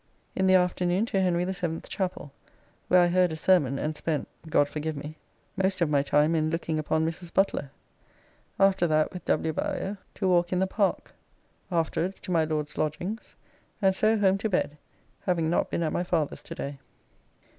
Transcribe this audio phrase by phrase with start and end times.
[0.35, 2.31] In the afternoon to Henry the Seventh's chapel,
[2.87, 5.15] where I heard a sermon and spent (God forgive me)
[5.55, 7.31] most of my time in looking upon Mrs.
[7.31, 7.69] Butler.
[8.59, 9.53] After that with W.
[9.53, 11.13] Bowyer to walk in the Park.
[11.71, 13.35] Afterwards to my Lord's lodgings,
[13.79, 14.75] and so home to bed,
[15.27, 16.79] having not been at my father's to day.